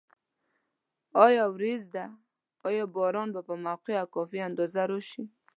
[1.25, 2.05] آیا وریځ ده؟
[2.67, 5.23] آیا باران به په موقع او کافي اندازه راشي؟